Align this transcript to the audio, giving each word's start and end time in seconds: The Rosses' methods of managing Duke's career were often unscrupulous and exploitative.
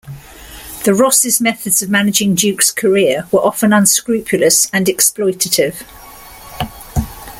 The 0.83 0.95
Rosses' 0.95 1.39
methods 1.39 1.83
of 1.83 1.89
managing 1.91 2.33
Duke's 2.33 2.71
career 2.71 3.27
were 3.31 3.45
often 3.45 3.71
unscrupulous 3.71 4.67
and 4.73 4.87
exploitative. 4.87 5.83